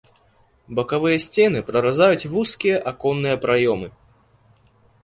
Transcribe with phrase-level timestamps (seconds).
[0.79, 3.87] Бакавыя сцены праразаюць вузкія аконныя праёмы.